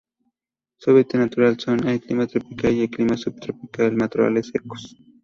Su 0.77 0.89
hábitat 0.89 1.21
natural 1.21 1.59
son: 1.59 1.77
Clima 1.99 2.25
tropical 2.25 2.73
o 2.83 2.89
Clima 2.89 3.15
subtropical, 3.15 3.91
matorrales 3.95 4.47
secos. 4.47 4.95